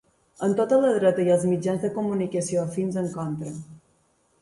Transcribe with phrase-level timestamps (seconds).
[0.45, 3.57] Amb tota la dreta i els mitjans de comunicació afins en contra.